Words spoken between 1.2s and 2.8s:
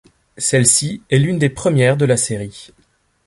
des premières de la série.